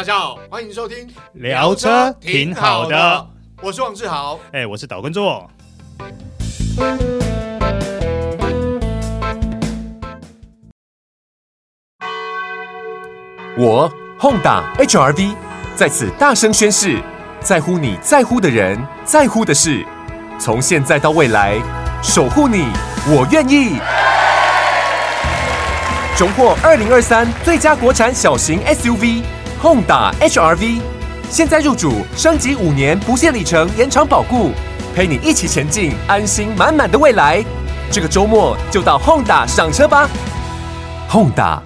[0.00, 3.26] 大家好，欢迎收听聊车挺好的，
[3.60, 5.46] 我是王志豪，哎，我是岛根座。
[13.58, 15.36] 我 Honda HR-V
[15.76, 16.98] 在此大声宣誓，
[17.40, 19.84] 在乎你在乎的人，在乎的事，
[20.38, 21.60] 从现在到未来，
[22.02, 22.72] 守护你，
[23.06, 23.78] 我愿意。
[26.18, 29.22] 荣获二零二三最佳国产小型 SUV
[29.62, 30.80] Honda HR-V，
[31.28, 34.52] 现在入主，升级五年不限里程延长保固，
[34.94, 37.44] 陪你一起前进，安心满满的未来。
[37.92, 40.08] 这个周末就到 Honda 赏车吧
[41.10, 41.60] ，Honda。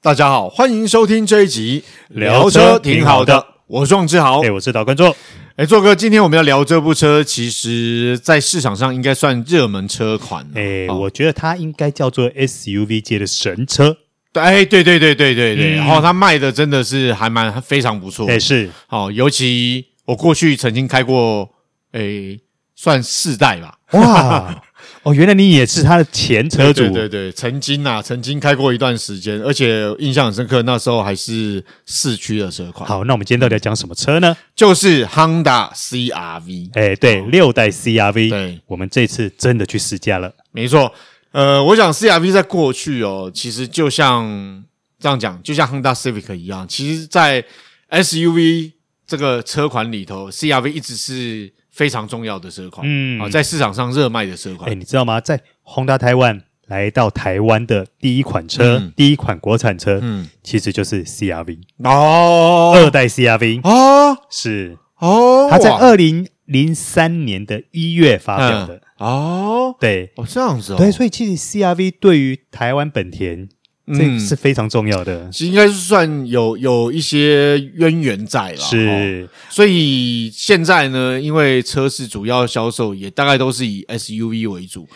[0.00, 5.16] 大家好，欢迎收听这一集聊车挺好的，我是王志豪，哎，我是岛根座。
[5.56, 10.46] 哎，座哥，今天我们要聊这部车，其实在市场上应该算热门车款。
[10.54, 13.96] 哎，我觉得它应该叫做 SUV 界的神车。
[14.34, 18.26] 哎，对对对对对对，然后它卖的真的是还蛮非常不错。
[18.28, 21.48] 哎，是，哦，尤其我过去曾经开过，
[21.92, 22.38] 哎，
[22.74, 23.78] 算四代吧。
[23.92, 24.62] 哇。
[25.04, 32.88] 哦，原来你也是他的前车主，对对对，曾经啊，曾经开过一段时间，而且印象很深刻，那时候还是四驱的车款。
[32.88, 34.36] 好，那我们今天到底要讲什么车呢？
[34.54, 36.70] 就是 Honda CR-V。
[36.74, 38.28] 哎，对，六代 CR-V。
[38.28, 40.32] 对，我们这次真的去试驾了。
[40.52, 40.92] 没错，
[41.32, 44.64] 呃，我想 CR-V 在过去哦，其实就像
[44.98, 47.44] 这样讲，就像 Honda Civic 一样，其实，在
[47.90, 48.72] SUV
[49.06, 51.52] 这个车款里头，CR-V 一直是。
[51.72, 54.70] 非常重要的车款，嗯，啊，在市场上热卖的车款。
[54.70, 55.18] 哎，你知道吗？
[55.18, 64.76] 在 Honda 台湾来到台湾的第一款车，嗯、第一款国产车，嗯，其实就是 CR-V 哦，二代 CR-V 哦，是。
[64.98, 73.48] 哦，它在二零零三年的一月发表的、嗯、哦，对，哦，这样子哦，对，所以其实 CR-V 对于台湾本田。
[73.84, 78.56] 这是非常重要的，其实应该是算有有一些渊源在了。
[78.56, 84.88] 是，所以现在呢，因为车市主要销售也大概都是以 SUV 为主，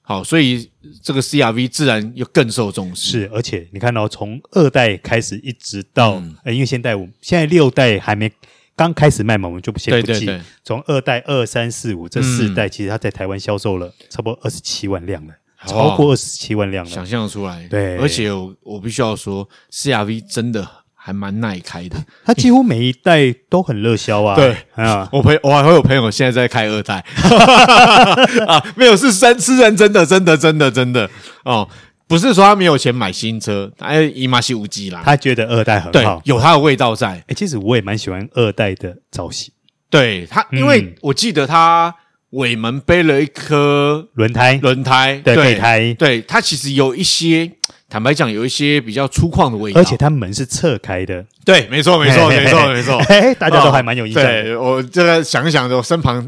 [0.00, 0.66] 好，所以
[1.02, 3.10] 这个 CR-V 自然又更受重视。
[3.10, 8.32] 是，而且你看到从二代开始一直到，嗯、因为现在我现在六代还没
[8.76, 10.40] 刚开始卖嘛，我们就不先不计。
[10.64, 15.34] 从二代二三四五这四代，其实它在台湾销售了差不多二十七万辆了。
[15.64, 17.68] 超过二十七万辆了，想象出来。
[17.68, 24.34] 对，而且我我必须要说，CR-V 真的还蛮耐开的，它几乎每一代都很热销啊。
[24.34, 27.04] 对啊， 我朋我还会有朋友现在在开二代
[28.48, 31.08] 啊，没有是三是认真的，真的真的真的
[31.44, 31.68] 哦，
[32.12, 37.24] 不是说他没有钱买新车，哎，姨妈是无忌啦，他觉得二代很好，有它的味道在。
[37.26, 39.50] 哎，其实我也蛮喜欢二代的造型，
[39.88, 41.94] 对它，因为我记得它。
[42.32, 47.52] 尾门背了一颗轮胎，轮胎对备胎，对它其实有一些，
[47.90, 54.22] 坦白讲，有一些比较粗犷的味道，而且它门是侧开的，对，没错，没错，没错，没错，嘿，大家都还蛮有印象。
[54.22, 56.26] 对，我这个想一想，我身旁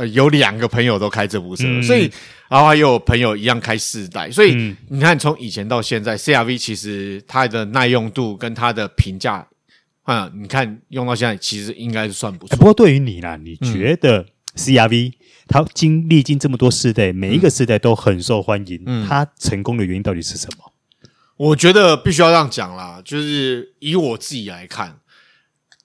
[0.00, 2.10] 呃有两个朋友都开这部车，所以
[2.48, 9.46] 然后还有朋友一样开四代，所以你看从以前到现在，CR-V 其实它的耐用度跟它的评价
[10.04, 12.56] 啊，你看用到现在其实应该是算不错。
[12.56, 14.24] 不过对于你啦，你觉得
[14.56, 15.12] CR-V？
[15.46, 18.80] 它经历经这么多世代，每一个世代都很受欢迎。
[18.86, 20.72] 嗯，它成功的原因到底是什么？
[21.36, 24.99] 我觉得必须要这样讲啦，就是以我自己来看，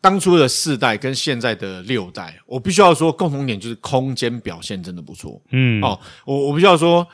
[0.06, 5.42] 当初的四代跟现在的六代，我必须要说共同点就是空间表现真的不错。
[5.50, 7.08] 嗯，哦，我我必须要说，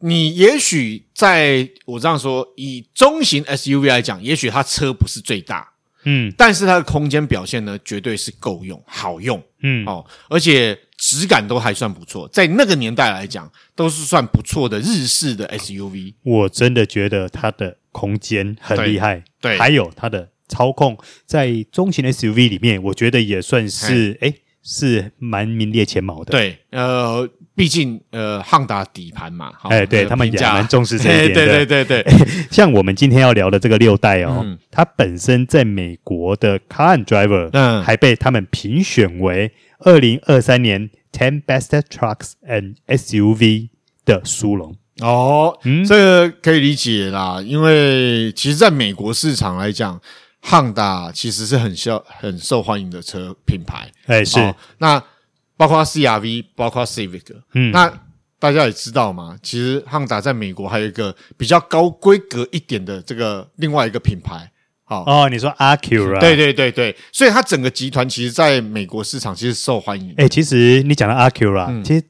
[0.00, 5.66] 你也许在我这样说，以中型 SUV 来讲，也许它车不是最大，
[6.04, 9.42] 嗯，但是它的空间表现呢，绝对是够用、好用。
[9.62, 10.78] 嗯，哦，而且。
[10.96, 16.14] 质感都还算不错，在那个年代来讲，都是算不错的日式的 SUV。
[16.22, 20.96] 我真的觉得它的空间很厉害，对，对，还有它的操控，
[21.26, 24.32] 在中型 SUV 里面，我觉得也算是哎，
[24.62, 26.32] 是蛮名列前茅的。
[26.32, 31.64] 对，呃，毕竟呃，Honda 底盘嘛，哎，对他们也蛮重视这一点的。
[31.64, 39.52] 对对对对， 像我们今天要聊的这个六代哦，嗯、它本身在美国的 Car and Driver，嗯，还被他们评选为。
[39.80, 43.68] 二零二三年 Ten Best Trucks and SUV
[44.06, 50.00] 的殊荣哦，嗯，这个可以理解啦，因为其实在美国市场来讲
[50.44, 55.02] ，Honda 其实是很受很受欢迎的车品牌，哎，是、哦、那
[55.56, 57.92] 包括 CR-V，包括 Civic，嗯，那
[58.38, 64.50] 大家也知道嘛，其实 Honda 在美国还有一个比较高规格一点的这个另外一个品牌。
[64.86, 66.20] 好哦，你说 Acura？
[66.20, 70.12] 对对对对，所以它整个集团其实在美国市场其实受欢迎。
[70.18, 72.04] 哎，其实你讲到 Acura，、嗯、其实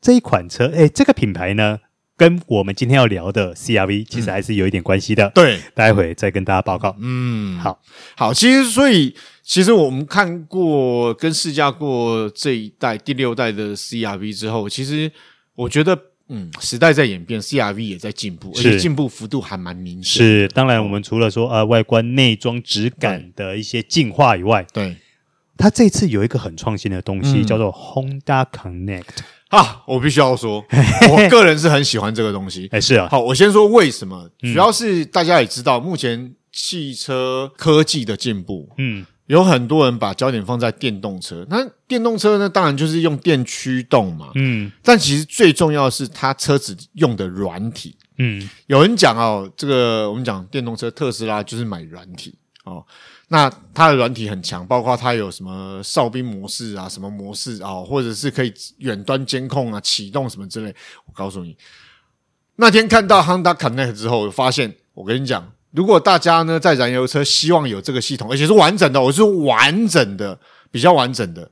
[0.00, 1.80] 这一款车，哎，这个品牌呢，
[2.20, 5.26] 跟我们今天要聊的 CRV 其实还是有一点关系的。
[5.28, 6.94] 嗯、对，待会再跟大家报告。
[7.00, 7.80] 嗯，好，
[8.14, 15.10] 好，其实所以其实我们看过跟试驾过这一代第六代的 CRV 之后，其实
[15.54, 15.98] 我觉得。
[16.32, 20.24] 嗯，时代在演变，CRV 也在进步，而且进步幅度还蛮明显。
[20.24, 24.94] 是，当然我们除了说呃外观内装质感的一些进化以外，对，
[25.56, 29.02] 它这次有一个很创新的东西，嗯、叫做 Honda Connect
[29.50, 30.64] 啊，我必须要说，
[31.10, 32.66] 我个人是很喜欢这个东西。
[32.72, 39.06] 哎，是啊，好，我先说为什么，主要是大家也知道，目前汽车科技的进步，嗯。
[39.26, 44.32] 有很多人把焦点放在电动车，那电动车呢，当然就是用电驱动嘛。
[44.34, 47.94] 嗯，但其实最重要的是它车子用的软体。
[48.18, 52.84] 嗯，有人讲哦，这个我们讲电动车，特斯拉就是买软体哦。
[53.32, 60.74] 那它的软体很强，包括它有什么哨兵模式啊，什么模式啊，或者是可以远端监控啊，启动什么之类。
[61.06, 61.56] 我告诉你，
[62.56, 65.52] 那天看到 Honda Connect 之后，我发现，我跟你讲。
[65.70, 70.36] 如果大家呢在燃油车希望有这个系统，而且是完整的，我是完整的，
[70.72, 71.48] 比较完整的，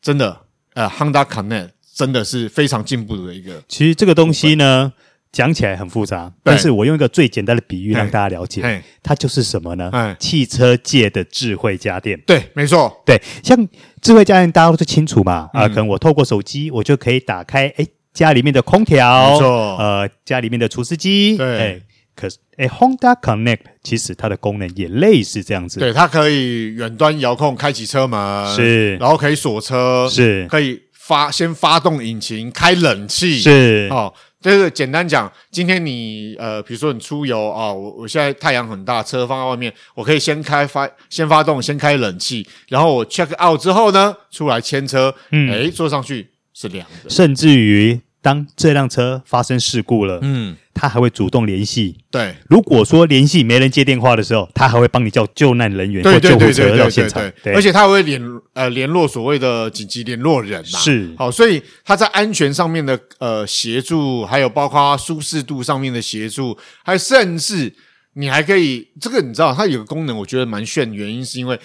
[0.00, 0.42] 真的，
[0.74, 3.60] 呃，Honda Connect 真的是非常进步的一个。
[3.66, 4.92] 其实这个东西呢
[5.36, 10.16] 讲起来很复杂，但是我用一个最简单的比喻让大家了解，它就是什么呢？
[10.18, 12.18] 汽车界的智慧家电。
[12.26, 13.68] 对，没错，对，像
[14.00, 21.82] 智慧家电大家都是清楚嘛，啊，可能我透过手机我就可以打开，诶，家里面的空调，没错，呃，家里面的除湿机，对。
[22.14, 25.78] 可是，哎，Honda Connect 其实它的功能也类似这样子。
[25.78, 33.88] 对，它可以远端遥控开启车门，是，然后可以锁车，是，可以发先发动引擎，开冷气，是。
[33.90, 48.00] 哦，就是简单讲，今天你呃，比如说你出游啊，我、哦、我现在太阳很大，车放在外面，我可以先开发，先发动，先开冷气，然后我 check out 之后呢，出来牵车，嗯，哎，坐上去是凉的，甚至于。
[48.22, 51.96] 当这辆车发生事故了，嗯，他还会主动联系。
[52.10, 57.22] 对，如果说联系没人接电话的时候，他还会帮你叫救难人员或救护车到现场。
[57.42, 60.78] 对，而且他还会联呃联络所谓的紧急联络人呐。
[60.78, 67.74] 是，好，所以他在安全上面的呃协助，还有包括舒适度上面的协助，还甚至
[68.12, 71.58] 你还可以这个你知道，它有个功能，我觉得蛮炫，原因是因为。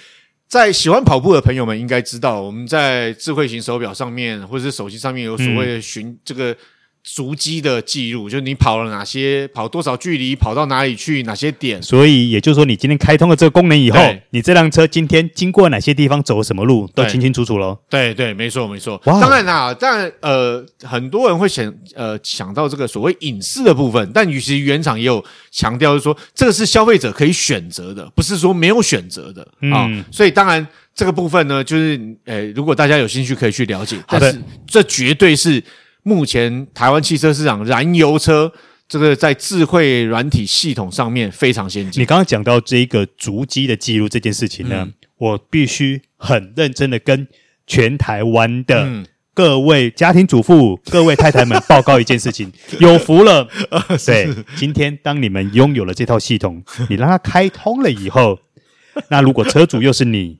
[0.47, 6.53] 在喜欢跑步的朋友们应该知道，我们在智慧型手表上面或者是手机上面有所谓的寻这个
[7.03, 11.81] 足迹的记录，就是你跑了哪些，跑多少距离，跑到哪里去，哪些点。
[11.81, 13.99] 所以也就是说，你今天开通了这个功能以后，
[14.29, 17.77] 你这辆车今天经过哪些地方，走什么路，都清清楚楚喽。
[17.89, 19.01] 对对，没错没错。
[19.03, 29.41] 当然啦，但呃，很多人会想呃想到这个所谓隐私的部分，但与其原厂也有强调，就是说这个是消费者可以选择的，不是说没有选择的
[29.73, 29.87] 啊。
[29.89, 35.63] 嗯、所以当然这个部分呢，就是呃，如果大家有兴趣可以去了解，但是这绝对是。
[36.03, 38.51] 目前台湾汽车市场燃油车
[38.87, 42.01] 这个在智慧软体系统上面非常先进。
[42.01, 47.27] 你刚刚讲到这个足迹的记录这件事情呢，嗯、我必须很认真的跟
[47.65, 53.47] 全台湾的各位家庭主妇、嗯、 各位太太们报告一件事情： 有福了。
[54.05, 54.27] 对，
[54.57, 58.39] 今天当你们拥有了这套系统，你让它开通了以后，
[59.09, 60.39] 那如果车主又是你，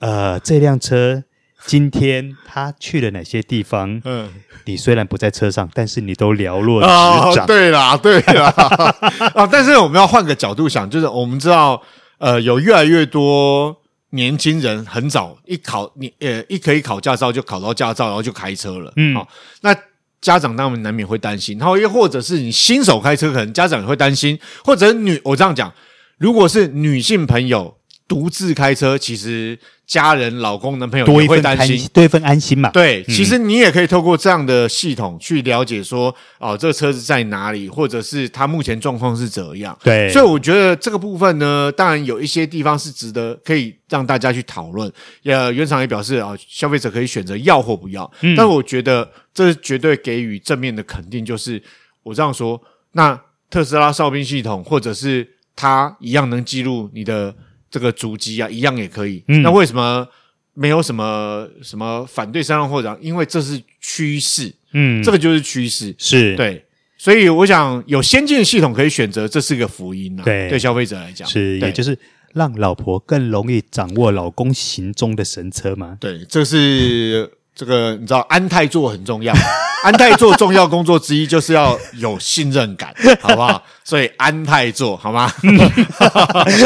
[0.00, 1.24] 呃，这辆车。
[1.66, 4.00] 今天他去了哪些地方？
[4.04, 4.30] 嗯，
[4.64, 6.88] 你虽然不在车上，但是你都了若指
[7.34, 7.46] 掌。
[7.46, 8.46] 对啦，对啦。
[9.34, 11.82] 啊，但是我们要换个角度想，就是我们知道，
[12.18, 13.76] 呃，有越来越多
[14.10, 18.92] 年轻人很早一考，你呃一可以考驾照就考到驾照，然后就开车了。
[18.96, 19.28] 嗯，好，
[19.60, 19.74] 那
[20.20, 25.72] 家长当然难免会担心，然后又或者是你新手开车，可能家长也会担心，或者女，我这样讲，
[26.18, 27.77] 如果是女性朋友。
[28.08, 32.70] 独自开车，其实家人、老公、男朋友也会担心，多一份安心嘛。
[32.70, 39.78] 对，嗯、其实你也可以透过这样的系统去了解说，哦，这个车子在哪里，或者是它目前状况是怎样。
[39.84, 44.90] 对，所以我觉得这个部分呢，当然有一些地方是值得可以让大家去讨论。
[45.24, 48.10] 呃，原厂也表示啊、哦，消费者可以选择要或不要。
[48.22, 51.62] 嗯、但我觉得这绝对给予正面的肯定，就是
[52.02, 52.58] 我这样说，
[52.92, 57.34] 那特斯拉哨兵系统，或者是它一样能记录你的。
[57.70, 59.22] 这个足迹啊，一样也可以。
[59.28, 60.06] 嗯、那为什么
[60.54, 62.98] 没有什么什么反对三浪或者？
[63.00, 66.64] 因为这是趋势，嗯，这个就是趋势，是对。
[66.96, 70.24] 所以我想有先进的系统可以选择，这是一个福音啊。
[70.24, 71.96] 对，对消费者来讲，是，对也就是
[72.34, 75.96] 让老婆更容易掌握老公行踪的神车嘛。
[76.00, 79.32] 对，这是这个你知道，安泰座很重要。
[79.82, 83.62] 安泰座重要工作之一就是要有信任感，好不好？
[83.84, 85.32] 所以安泰座好吗？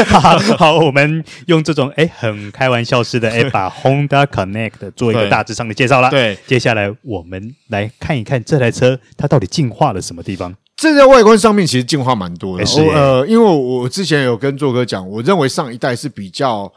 [0.07, 6.09] 好，好，我们用这种诶很开玩笑式的诶 把 Honda Connect 做一个大致上的介绍了。
[6.09, 10.53] 对，接下来我们来看一看这台车它到底进化了什么地方。
[10.75, 12.65] 这在外观上面其实进化蛮多的。
[12.65, 16.69] 欸、呃，因为我之前有跟做哥讲，我认为上一代是比较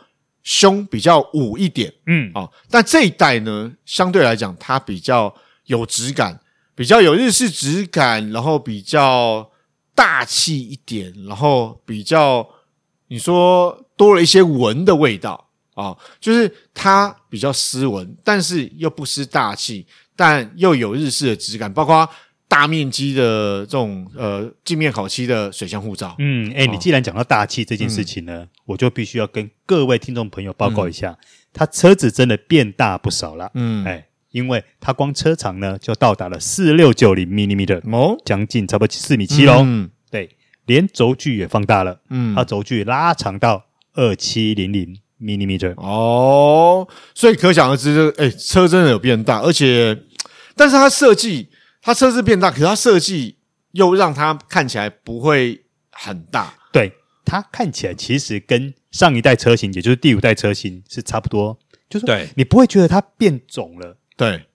[0.44, 5.34] 凶、比较武一点，嗯，哦，但这一代呢，相对来讲它比较
[5.66, 6.40] 有质感，
[6.74, 9.50] 比较有日式质感，然后比较
[9.94, 12.48] 大气一点，然后比较
[13.08, 22.08] 你说多了一些文的味道啊、哦，就是它比较斯文，但是又不失大气，但又有日式的质感，包括。
[22.48, 31.18] 大面积的这种呃镜面烤漆的水箱护罩，嗯，哎、欸，你既然讲到大气这件事情呢，嗯、我就必须要跟各位听众朋友报告一下，
[31.52, 34.05] 它、嗯、车子真的变大不少了，嗯，哎、欸，
[34.36, 43.64] 因为它光车长呢就到达了四六九零 millimeter，哦，将近差不多四米七喽，嗯，对，连轴距也放大了，嗯，它轴距拉长到
[43.94, 50.02] 二七零零 millimeter，哦，所以可想而知，哎、欸，车真的有变大，而且，
[50.54, 51.48] 但是它设计。
[51.82, 53.36] 它车子变大，可是它设计
[53.70, 55.62] 又让它看起来不会
[55.92, 56.52] 很大。
[56.72, 56.92] 对，
[57.24, 61.56] 它看起来其实跟上一代车型，也就是第五代车型是差不多，
[61.88, 63.96] 就是对你不会觉得它变肿了。
[64.16, 64.46] 对，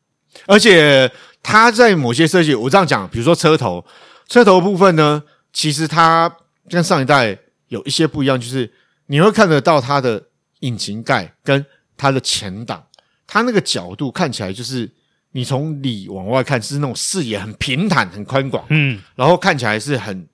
[0.47, 1.11] 而且
[1.43, 3.85] 它在某些设计，我这样讲，比如说车头，
[4.27, 6.35] 车头部分呢，其实它
[6.69, 7.37] 跟上一代
[7.67, 8.71] 有一些不一样，就是
[9.05, 10.23] 你会看得到它的
[10.61, 11.65] 引擎盖跟
[11.95, 12.83] 它的前挡，
[13.27, 14.91] 它那个角度看起来就是。
[15.33, 20.27] 你从里往外看是那种视野很平坦、很宽广，嗯，然后看起来是很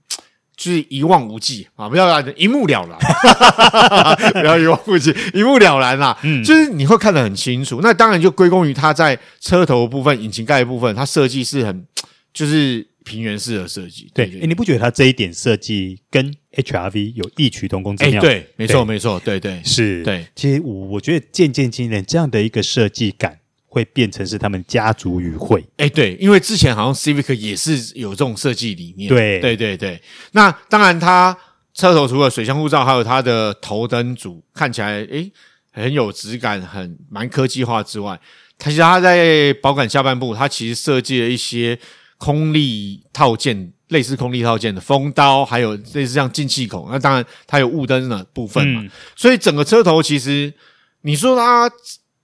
[0.58, 2.98] 就是一望无际啊，不要一目了然，
[4.34, 7.80] 不要一望无际，一目了然啦，嗯，就是你会看得很清楚。
[7.84, 11.86] 那当然就归功于它在车头部分、引擎盖部分，它设计是很
[12.34, 14.10] 就是平原式的设计。
[14.16, 18.20] 对，诶，你不觉得它这一点设计跟 HRV 有异曲同工之妙？
[18.20, 20.26] 对，没错，没错，对对是，对。
[20.36, 23.38] 其实我我觉得渐渐今年这样的一个设计感。
[23.70, 30.02] 会变成是他们家族与会，哎，对，因为之前好像 Civic 也是有这种设计理念，对，对，对，对。
[30.32, 31.38] 那当然，它
[31.74, 35.30] 车头除了水箱护罩，还有它的头灯组，看起来哎
[35.74, 38.20] 很有质感，很蛮科技化之外，
[38.58, 41.78] 它其实它在保杆下半部，它其实设计了一些
[42.18, 46.88] 空力套件，类似空力套件的风刀，还有类似像进气孔。
[46.90, 50.54] 那当然，它有雾灯的部分嘛，嗯、所以整个车头其实
[51.02, 51.70] 你说它。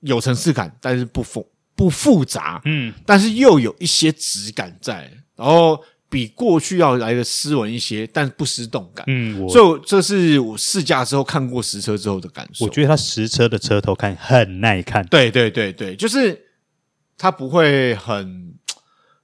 [0.03, 1.45] 有层次感，但是不复
[1.75, 12.65] 不复杂，嗯，但是又有一些质感在，然后比过去要来的斯文一些，但不失动感，嗯，所以这是我试驾之后看过实车之后的感受。
[12.65, 16.39] 我觉得它实车的车头看很耐看，对对对对，就是
[17.17, 18.53] 它不会很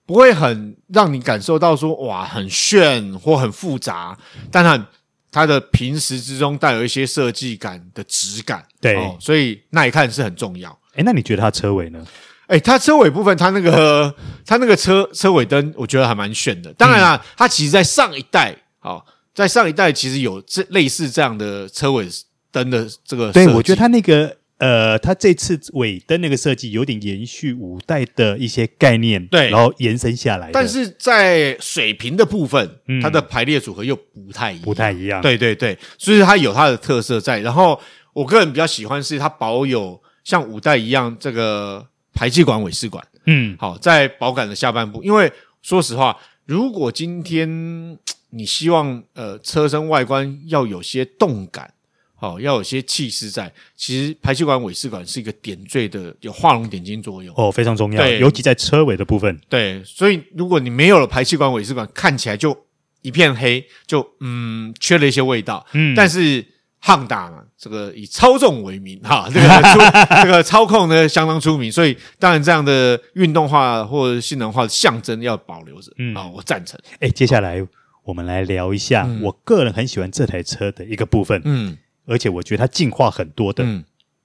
[0.06, 4.18] 不会很让你感受到说哇很炫或很复杂，
[4.52, 4.90] 但它。
[5.32, 10.70] 它的平时之中带有一些设计感的质感，对、哦，所以耐看是很重要。
[10.96, 12.06] 哎，那你觉得它车尾呢？
[12.48, 14.14] 哎，它车尾部分，它那个
[14.46, 16.74] 它那个车车尾灯，我觉得还蛮炫的。
[16.74, 22.08] 当然啦，嗯、它其实在上一代，哦，在上一代其实有这类似这样的车尾
[22.52, 23.46] 灯的这个设计。
[23.46, 24.36] 对，我觉得它那个。
[24.60, 30.50] 呃，它这次尾灯那个设计有点延续五代的一些概念，对，然后延伸下来。
[30.52, 35.22] 但是在水平的部分，嗯、它的排列组合又不太一样，不太一样。
[35.22, 37.40] 对对对，所以它有它的特色在。
[37.40, 37.80] 然后
[38.12, 45.02] 我个人比较喜欢是它保有像五代一样这个排气管尾式管，嗯，好，在保杆的下半部。
[45.02, 47.98] 因为说实话，如果今天
[48.32, 51.74] 你希望呃车身外观要有些动感。
[52.20, 53.50] 好、哦，要有些气势在。
[53.78, 58.04] 其实排气管尾式管是一个点缀的，有画龙点睛作用哦，非常重要。
[58.04, 59.40] 对，尤其在车尾的部分。
[59.48, 62.66] 对，所以如果你没有了排气管尾式管，看起来就
[63.02, 65.66] 一片黑，就嗯缺了一些味道。
[65.72, 66.46] 嗯，但是
[66.84, 69.80] Honda 嘛，这个以操纵为名哈，这个出
[70.22, 75.90] 这个操控呢相当出名，所以当然这样的运动化或者性能化的象征要保留着。
[75.98, 76.78] 嗯，啊，我赞成。
[77.00, 77.66] 哎，接下来
[78.04, 81.42] 我们来聊一下，嗯、我个人很喜欢这台车的一个部分。
[81.46, 81.78] 嗯。
[82.10, 83.64] 而且我觉得它进化很多的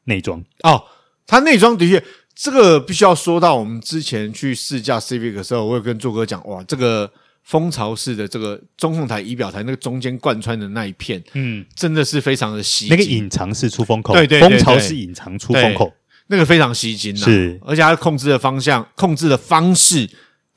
[0.05, 0.85] 内装、嗯、哦，
[1.27, 2.03] 它内装的确，
[2.35, 7.11] 这个必须要说到我们之前去试驾 Civic 的时候，我有跟做哥讲，哇，这个
[7.43, 12.89] 蜂巢式的这个中控台仪表台那个中间贯穿的那一片，嗯，真的是非常的吸。
[12.89, 15.93] 那个隐藏式出风口，对对，对对对，蜂巢式隐藏出风口，
[16.29, 20.09] 那个非常吸睛、啊，是，而且它控制的方向、控制的方式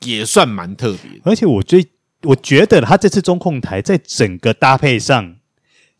[0.04, 1.20] 也算蛮特别。
[1.24, 1.86] 而且我最
[2.22, 5.36] 我觉得它这次中控台在整个搭配上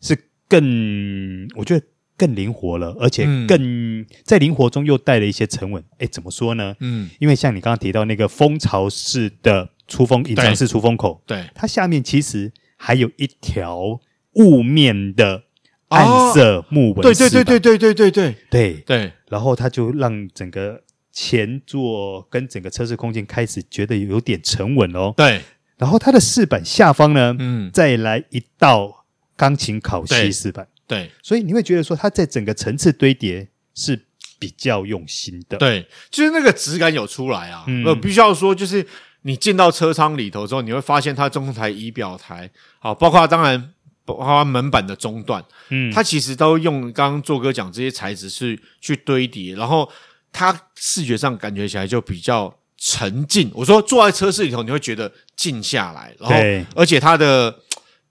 [0.01, 0.28] 是。
[0.49, 1.85] 更，我觉得
[2.17, 5.81] 更灵活了，而且更、嗯、在灵活中又带了一些沉稳。
[5.99, 6.75] 诶，怎么说呢？
[6.79, 13.99] 嗯，因为像你刚刚提到那个蜂巢式的出风隐藏式出风口，对，它下面其实还有一条
[14.33, 15.43] 雾面的
[15.87, 17.01] 暗色木纹、哦。
[17.01, 19.13] 对对对对对对对对对对。
[19.29, 25.13] 然后它就让整个前座跟整个车室空间开始觉得有点沉稳哦。
[25.15, 25.41] 对。
[25.77, 28.98] 然后它的饰板下方呢，嗯，再来一道
[29.39, 33.97] 钢琴烤漆饰板，对，所以你会觉得说它在整个层次堆叠是
[34.37, 37.63] 比较用心的，对，就是那个质感有出来啊。
[37.67, 37.85] 嗯。
[37.85, 38.85] 我必须要说，就是
[39.21, 49.89] 你进到车舱里头之后，你会发现它中控台仪表台，好，包括当然包括门板的中段，嗯，它其实都用刚刚做哥讲这些材质是去堆叠，然后
[50.33, 53.49] 它视觉上感觉起来就比较沉静。
[53.53, 56.61] 我说坐在车室里头，你会觉得静下来，然对。
[56.61, 57.57] 后而且它的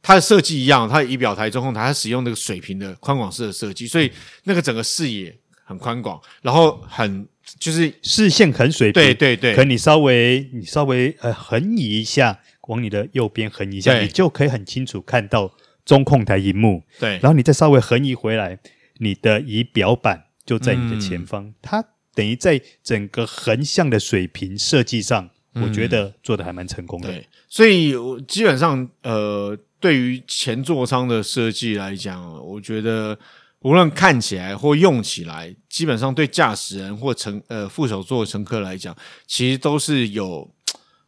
[0.08, 4.10] 它的设计一样，它的仪表台、中控台它使用那个水平的宽广式的设计，所以
[4.44, 18.58] 那个整个视野很宽广，然后很就是视线很水平，对对对，可你稍微你稍微呃横移一下，往你的右边横移一下，你就可以很清楚看到中控台荧幕，对，然后你再稍微横移回来，
[19.00, 21.54] 你的仪表板就在你的前方，嗯。
[21.60, 21.84] 它
[22.14, 27.08] 等于在整个横向的水平设计上，嗯我觉得做的还蛮成功的。
[27.08, 33.18] 对，所以我基本上呃，对于前座舱的设计来讲，我觉得
[33.60, 40.50] 无论看起来或用起来，基本上对驾驶人或乘呃副手座乘客来讲，其实都是有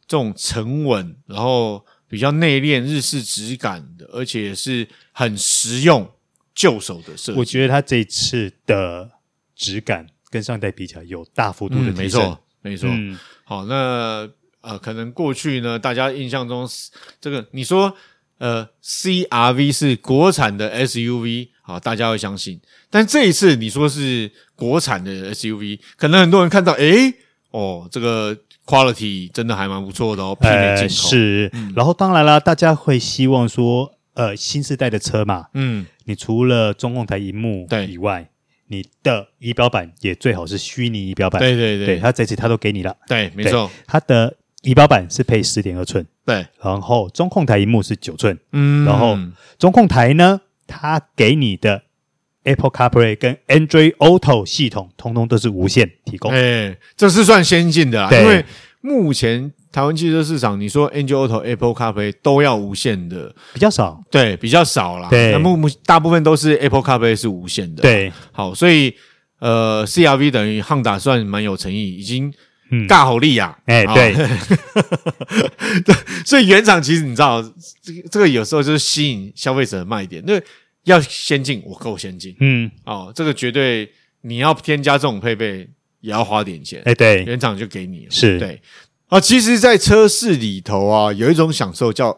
[0.07, 6.09] 这种沉稳，然后比较内敛日式质感的，而且是很实用
[6.53, 7.39] 就手的设计。
[7.39, 9.09] 我觉得它这次的
[9.55, 12.21] 质感跟上代比起来有大幅度的嗯，没提升。
[12.21, 12.89] 错，没错。
[12.91, 14.29] 嗯，好，那
[14.61, 16.67] 呃，可能过去呢，大家印象中
[17.19, 17.95] 这个你说
[18.41, 22.59] 呃，CRV 是国产的 SUV，好，大家会相信。
[22.89, 27.13] 但这一次你说是国产的 SUV，可能很多人看到，诶，
[27.51, 30.87] 哦，这个 quality 真的还蛮不错的哦，媲美进呃，口。
[30.87, 31.49] 是。
[31.53, 38.27] 嗯然后当然啦，大家会希望说，呃，新时代的车嘛，嗯，你除了中控台荧幕对以外，
[38.69, 41.39] 你的仪表板也最好是虚拟仪表板。
[41.39, 42.97] 对对对，对，它这次它都给你了。
[43.07, 49.17] 对，没错，它的仪表板是配十点二寸，对，然后中控台荧幕是九寸，嗯，然后
[49.57, 51.83] 中控台呢，它给你的
[52.43, 56.31] Apple CarPlay 跟 Android Auto 系统，通通都是无线提供。
[56.31, 58.45] 哎，这是算先进的啦，对因为
[58.81, 64.03] 目前台湾汽车市场，你说 Android Auto、Apple CarPlay 都要无线的，比较少。
[64.09, 65.07] 对，比较少啦。
[65.09, 68.93] 对那目目大部分都是 Apple CarPlay 是无线的。，对，好，所以
[69.39, 72.33] 呃，CRV 等于汉达算蛮有诚意，已经嗯，
[72.87, 73.57] 尬好力呀。
[73.65, 74.13] 哎，好对，
[75.85, 77.41] 对，所以原厂其实你知道，
[77.81, 80.45] 这个这个有时候就是吸引消费者的卖点，那个
[80.85, 86.81] 要先进，我够先进嗯，哦，这个绝对你要添加这种配备也要花点钱。
[86.85, 88.61] 哎，对，原厂就给你了，是对
[89.07, 89.19] 啊。
[89.19, 92.17] 其实，在车市里头啊，有一种享受叫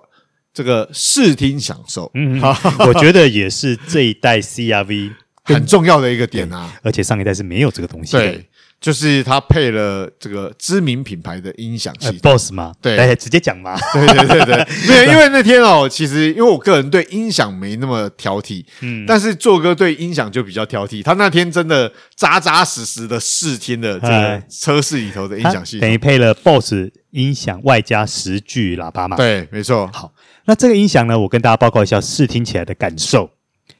[0.53, 2.39] 这个视听享受，嗯，
[2.87, 5.11] 我觉得也是这一代 CRV，
[5.43, 6.71] 很重要的一个点啊。
[6.83, 8.19] 而且上一代是没有这个东西的。
[8.19, 8.45] 对，
[8.83, 12.19] 就是他配了这个知名品牌的音响系呃统。
[12.19, 13.79] ，Boss 嘛，对哎，直接讲嘛。
[13.93, 21.01] 对对对对， 没有，因为那天哦，其实因为我个人对音响没那么挑剔，嗯，但是做哥对音响就比较挑剔。
[21.01, 25.87] 他那天真的扎扎实实的试听了这个哎车室里头的音它响系统。
[25.87, 26.73] 等于配了 Boss
[27.11, 29.89] 音响外加十句喇叭嘛。，对，没错。
[29.93, 30.11] 好，
[30.43, 33.29] 那这个音响呢，我跟大家报告一下试听起来的感受。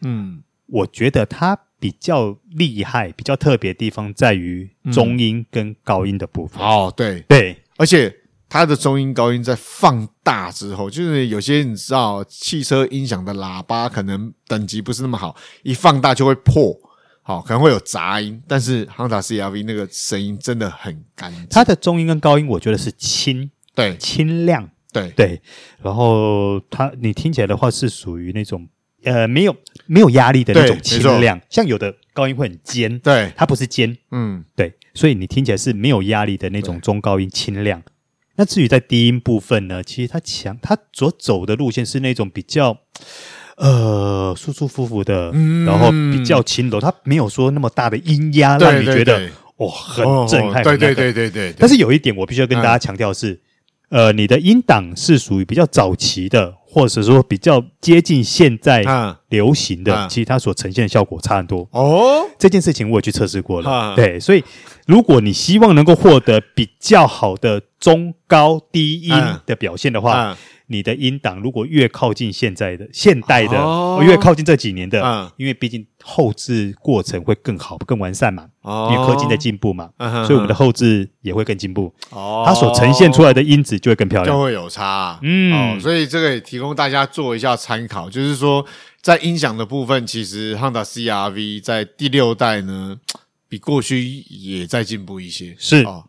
[0.01, 6.63] 嗯，我觉得它比较厉害、比较特别的地方在于中音跟高音的部分。
[6.63, 8.15] 哦，对，对，而且
[8.47, 16.73] 它的中音、高音在放大之后，就是有些你知道，汽车音响的喇叭可能等级不是那么好，一放大就会破，
[17.21, 18.41] 好，可能会有杂音。
[18.47, 23.97] 但是 Honda CR-V 那个声音真的很干净，它的中音跟高音，我觉得是清对。
[23.97, 24.69] 清亮。
[24.93, 25.09] 对。
[25.17, 25.41] 对，
[25.81, 28.69] 然后它你听起来的话是属于那种
[29.03, 37.81] 呃没有没有压力的那种清亮，像有的高音会很尖，对，它不是尖，嗯，对，所以你听起来是没有压力的那种中高音清亮。
[38.35, 42.75] 那至于在低音部分呢，其实它强，它所走的路线是那种比较
[43.57, 45.65] 呃舒舒服服的，嗯。
[45.65, 50.95] 然后比较轻柔，它没有说那么大的音压，对让你觉得对对哦很震撼、哦对对那个。
[50.95, 53.39] 对对对，但是有一点我必须要跟大家强调的是，
[53.89, 59.19] 呃，你的音档是属于比较早期的，或者说比较接近现在啊。
[59.29, 60.07] 流行的，啊。
[60.07, 61.67] 其实它所呈现的效果差很多。
[61.71, 63.95] 哦，这件事情我也去测试过了，啊。
[63.95, 64.43] 对，所以
[64.85, 70.37] 如果你希望能够获得比较好的中高低音的表现的话，啊
[70.73, 74.01] 你的音档如果越靠近现在的现代的，哦。
[74.03, 75.31] 越靠近这几年的，嗯。
[75.37, 78.89] 因为毕竟后置过程会更好、更完善嘛，哦。
[78.91, 79.91] 因为科技在进步嘛，
[80.25, 81.93] 所以我们的后置也会更进步。
[82.09, 82.43] 哦。
[82.45, 84.35] 它所呈现出来的音质就会更漂亮。
[84.35, 85.53] 就会有差、啊，嗯。
[85.53, 88.65] 哦，所以这个也提供大家做一下参考，就是说
[89.01, 92.97] 在音响的部分，其实 Honda CR-V 在第六代呢，
[93.47, 95.83] 比过去也在进步一些，是。
[95.83, 96.05] 哦。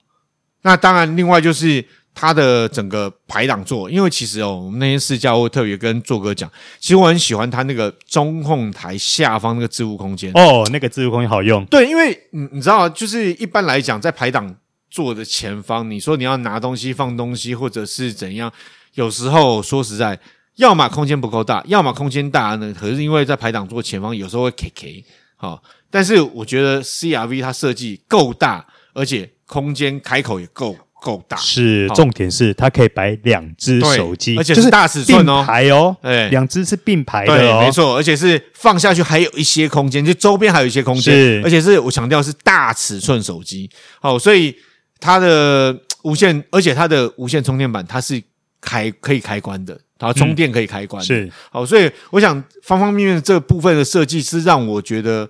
[0.62, 6.48] 那当然，另外就是它的整个排档座，因为其实哦，我们那天试驾，我特别跟做哥讲，
[6.79, 11.64] 其实我很喜欢它那个中控台下方那个置物空间哦，那个置物空间好用。
[11.66, 14.55] 对，因为你你知道，就是一般来讲，在排档
[14.88, 18.53] 座的前方，你说你要拿东西、放东西，或者是怎样，
[18.94, 20.16] 有时候说实在，
[20.55, 25.05] 要么空间不够大，要么空间大呢，可是因为在排档座前方，有时候会 K K
[25.37, 30.77] 好，但是我觉得 CRV 它设计够大，而且空间开口也够。
[31.05, 31.37] 够大。
[31.37, 43.69] 是重点是它可以摆两只手机，而且是大尺寸哦，排哦，哎，两只是并排的哦，没错，而且是放下去还有一些空间，就周边还有一些空间，而且是我强调是大尺寸手机，
[44.01, 44.57] 好，所以
[44.99, 48.23] 它的无线，而且它的无线充电板它是
[48.62, 51.31] 开可以开关的，然后充电可以开关，是。
[51.51, 55.29] 好，所以我想方方面面这部分的设计是让我觉得。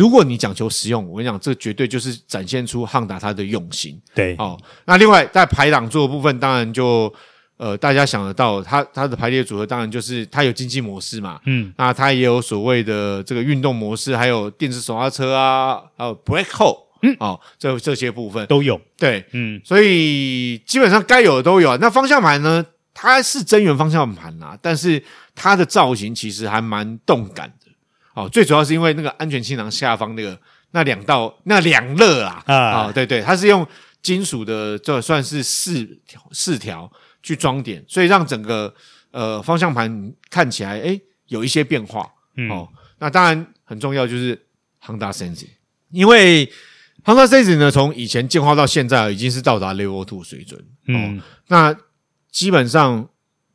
[0.00, 4.00] 如果你讲求实用，我跟你讲，这绝对就是展现出汉达它的用心。
[4.14, 7.12] 对，哦，那另外在排档座的部分，当然就
[7.58, 18.80] 呃，大家想得到，它它的排列组合，当然就是它有经济模式嘛，嗯，那它也有所谓的这个运动模式，还有电子手刹车啊，还有 brake hold，嗯，哦，这这些部分都有。
[18.96, 21.76] 对，嗯，所以基本上该有的都有。
[21.76, 25.02] 那方向盘呢，它是真圆方向盘啊，但是
[25.34, 27.52] 它的造型其实还蛮动感。
[28.14, 30.38] 哦，最主要是因为那个安全气囊下方那个
[30.72, 33.64] 那两道那两肋啊，啊、哦，对对，它是用
[34.02, 36.90] 金属的，这算是四条四条
[37.22, 38.74] 去装点，所以让整个
[39.12, 42.04] 呃方向盘看起来诶有一些变化。
[42.36, 42.68] 嗯、哦，
[42.98, 44.36] 那当然很重要就是
[44.84, 45.50] Honda Sensing，
[45.90, 46.46] 因为
[47.04, 50.60] Honda Sensing 呢从以前进化到现在已经是到达 Level Two 水准。
[50.88, 51.76] 嗯、哦，那
[52.32, 53.08] 基本上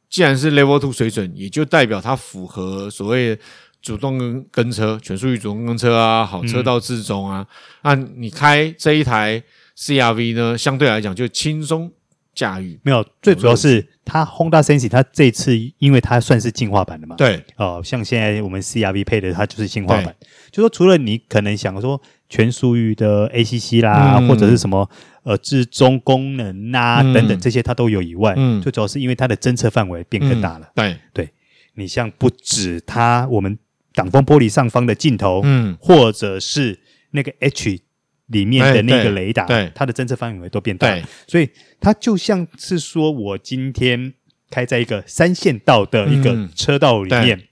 [0.10, 3.38] 既然是 Level Two 水准，也就代表它符合所谓。
[3.86, 7.46] 主动跟跟车，全速域主动跟车啊，好车道自中啊，
[7.84, 9.44] 嗯、那你开这一台
[9.78, 11.92] CRV 呢，相对来讲就轻松
[12.34, 12.80] 驾驭。
[12.82, 20.16] 没有，最主要是它 Honda Sensing 它这次因为它算是进化版的嘛，对，哦，像现在我们 CRV 配的它就是进化版，
[20.52, 24.90] 就说除了你可能想说全速域的 ACC 啦，嗯、或者是什么
[25.22, 31.30] 呃自中功能啊、嗯、等等这些它都有以外，嗯，最主要是因为它的侦测范围变更大了，嗯、对，对
[31.76, 33.56] 你像不止它我们。
[33.96, 36.78] 挡风玻璃上方的镜头，嗯，或者是
[37.12, 37.80] 那个 H
[38.28, 44.14] 里面的那个雷达，对，它的侦测范围都变大，所以它就像是说我今天
[44.50, 47.48] 开在一个三线道的一个车道里面，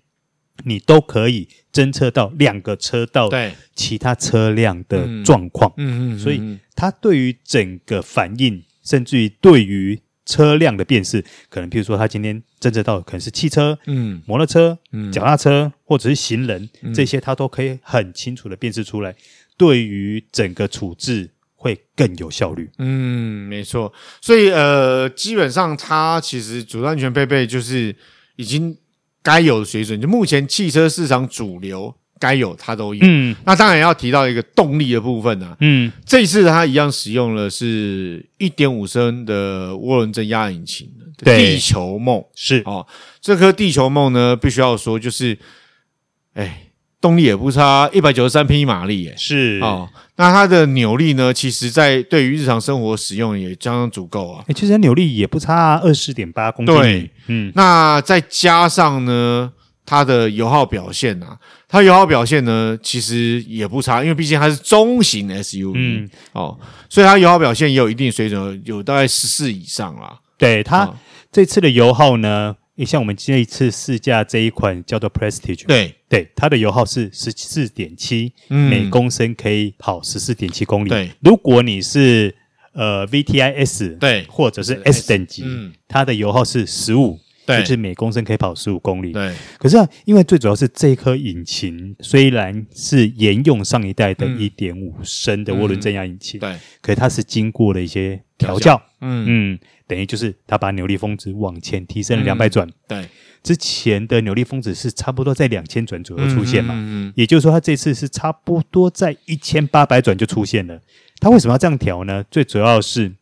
[0.66, 3.54] 你都可以侦测到两个车道对。
[3.76, 19.16] 其他车辆的状况，嗯嗯，所以它对于整个反应，甚至于对于车辆的辨识，可能譬如说他今天侦测到可能是汽车、嗯，摩托车、嗯，脚踏车或者是行人，嗯、这些他都可以很清楚的辨识出来，
[19.58, 22.70] 对于整个处置会更有效率。
[22.78, 23.92] 嗯，没错。
[24.22, 27.96] 所以呃，基本上它其实主动安全配备就是
[28.38, 28.78] 已经
[29.22, 31.96] 该有的水准，就目前汽车市场主流。
[32.24, 42.24] 该有它都有，嗯，那当然要提到一个动力的部分啊，嗯，这一次它一样使用了是一点五升的涡轮增压引擎，对，地球梦。
[42.34, 42.62] 是。
[42.64, 42.88] 哦，
[43.20, 45.38] 这颗地球梦呢，必须要说就是，
[46.36, 46.68] 哎，
[47.02, 49.60] 动力也不差，一百九十三匹马力，耶，是。
[49.62, 59.52] 哦，那它的扭力呢，其实在对于日常生活使用也相当足够啊，哎，其实扭力也不差，二十点八公斤，对，嗯，那再加上呢，
[59.86, 61.38] 它的油耗表现啊。
[61.74, 66.56] 它油耗表现呢，其实也不差，因为毕竟它是中型 SUV，嗯，哦，
[66.88, 70.20] 所以它油耗表现也有一定水准，有大概十四以上啦。
[70.38, 70.96] 对它、哦、
[71.32, 75.96] 这次的油耗呢，你像我们这一次试驾这一款叫做 Prestige，对。
[76.08, 80.90] 对，它的油耗是十四点七每公升，可以跑十四点七公里。
[80.90, 82.36] 对，如果你是
[82.74, 87.20] 呃 VTIS，对，或者是 S 等级，嗯，它的油耗是十五。
[87.46, 89.12] 对，就是每公升可以跑十五公里。
[89.12, 102.68] 对，可是啊，因为最主要是这颗引擎虽然是沿用上一代的一点五升的涡轮增压引擎，嗯，对，可是它是经过了一些调教，嗯嗯，等于就是它把扭力峰值往前提升了两百转。
[102.88, 103.06] 对，
[103.44, 110.80] 之前的扭力峰值是差不多在两千转左右出现嘛，嗯，也就是说它这次是差不多在一千八百转就出现了。
[111.20, 112.24] 它为什么要这样调呢？
[112.32, 113.14] 最主要是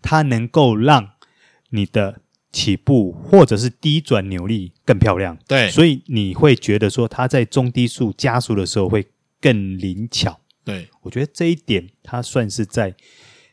[0.00, 1.10] 它能够让
[1.70, 2.20] 你的。
[2.54, 9.04] 起步或者是低转扭力更漂亮，对，所以你会觉得说它在中低速加速的时候会
[9.40, 10.38] 更灵巧。
[10.64, 12.94] 对，我觉得这一点它算是在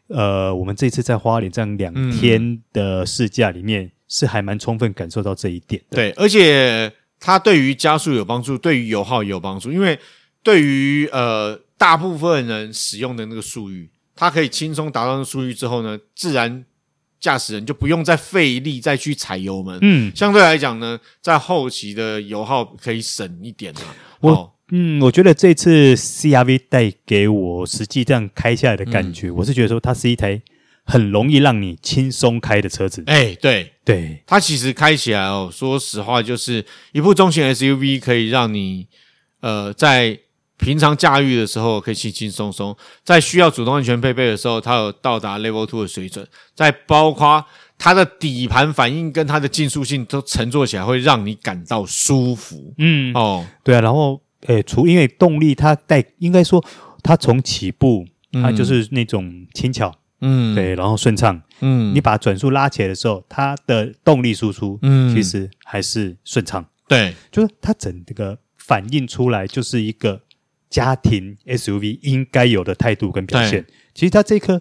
[0.07, 5.95] 呃我们这次在花莲这样两天的试驾里面、嗯、是还蛮充分感受到这一点的。
[5.95, 9.97] 对，而且它对于加速有帮助，对于油耗也有帮助，因为
[10.43, 16.65] 对于呃大部分人使用的那个速域，它可以轻松达到那个速域之后呢，自然。
[17.21, 19.77] 驾驶人就不用再费力再去踩油门。
[19.81, 23.95] 嗯，相对来讲呢，在后期的油耗可以省一点啊。
[24.19, 30.41] 我、哦、嗯，我觉得这次 CRV 带给我实际这样开下来的感觉，嗯、我是觉得说它是一台
[30.83, 33.03] 很容易让你轻松开的车子。
[33.05, 38.87] 哎，对对，它其实开起来哦，说实话，就是一部中型 SUV 可以让你
[39.39, 40.19] 呃在。
[40.61, 46.25] 平常驾驭的时候可以轻轻松松，在需要主动安全配备的时候，它有到达 Level Two 的水准。
[46.53, 47.43] 再包括
[47.79, 52.75] 它的底盘反应跟它的竞速性都乘坐起来会让你感到舒服。
[52.77, 53.81] 嗯，哦，对啊。
[53.81, 56.63] 然后，诶，除因为动力它带，应该说
[57.01, 66.63] 它从起步它就是那种轻巧，嗯，对，然后顺畅，嗯，你把转速拉起来的时候，它的动力输出，嗯，其实还是顺畅。
[66.87, 70.21] 对，就是它整个反应出来就是一个。
[70.71, 74.59] 家庭 SUV 应该有的态度跟表现，其实它这颗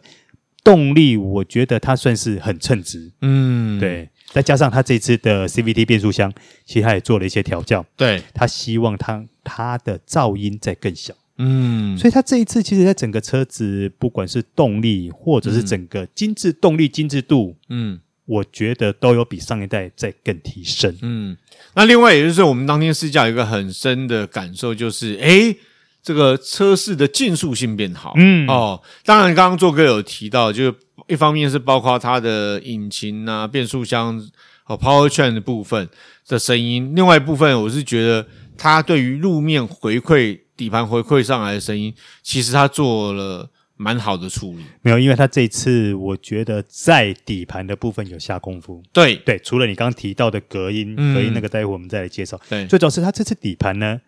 [0.62, 3.10] 动力，我觉得它算是很称职。
[3.22, 4.10] 嗯，对。
[4.32, 6.32] 再加上它这次的 CVT 变速箱，
[6.64, 7.84] 其实它也做了一些调教。
[7.96, 11.12] 对，它希望它它的噪音再更小。
[11.38, 20.96] 嗯，所以它这一次其实在整个车子，不管是动力或者是整个精致动力精致度，嗯，我觉得都有比上一代再更提升。
[21.02, 21.36] 嗯，
[21.74, 25.56] 那另外也就是我们当天试驾有一个很深的感受，就是诶
[26.02, 30.74] 这个车室的竞速性变好，嗯哦，当然刚刚做哥有提到，就
[31.08, 34.18] 一方面是包括它的引擎啊、变速箱
[34.64, 35.88] 和 Powertrain 的部分
[36.26, 44.64] 的声音，另外一部分我是觉得它对于路面回馈、底盘回馈上来的声音，其实它做了蛮好的处理。
[44.82, 48.82] 没有，因为它这次我觉得在底盘的部分有下功夫。
[48.92, 52.40] 对对，除了你刚刚提到的隔音，嗯、隔音那个待会我们再来介绍。
[52.48, 54.00] 对，最主要是它这次底盘呢。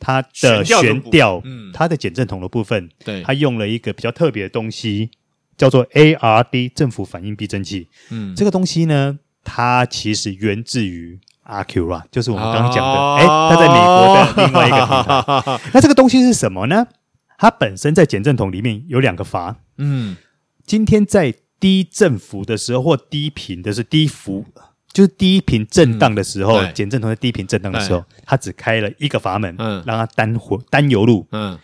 [0.00, 5.10] 它的悬吊，嗯，它的减震筒的部分，对，它用了一个比较特别的东西，
[5.56, 7.88] 叫做 ARD 正负反应避震器。
[8.10, 15.52] 嗯，这个东西呢，它其实源自于 Acura，就是我们刚刚讲的，哎、哦，它在美国的另外一个品牌。
[15.52, 16.86] 哦、 那这个东西是什么呢？
[17.38, 20.16] 它本身在减震筒里面有两个阀，嗯，
[20.66, 24.44] 今天在低振幅的时候或低频的是低幅。
[24.98, 31.56] 就是低频震荡的时候，减、嗯、震筒在低频震荡的时候，它只开了一个阀门，嗯，让它单回单油路，嗯。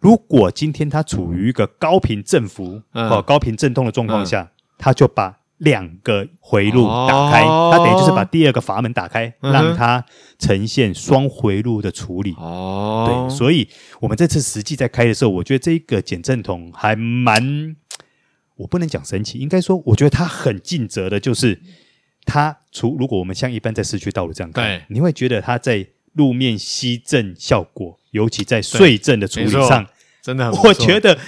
[0.00, 10.02] 如果今天它处于一个高频振幅、嗯、或高频震动的状况下，它、嗯、就把两个回路打开，它、哦、等于就是把第二个阀门打开，嗯、让它
[10.38, 12.32] 呈现双回路的处理。
[12.38, 13.68] 哦，对，所以
[14.00, 17.76] 我们这次实际在开的时候，我觉得这个减震筒还蛮，
[18.56, 21.60] 我不能讲神奇，应该说，我觉得它很尽责的，就是。
[22.24, 29.86] 它除如果我们像一般在市区道路这样开，你会觉得它在路面吸震效果，尤其在碎震的处理上，
[30.22, 31.18] 真的很，我觉得